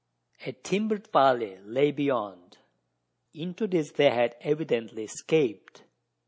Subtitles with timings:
[0.47, 2.57] A timbered valley lay beyond:
[3.35, 5.83] into this they had evidently escaped.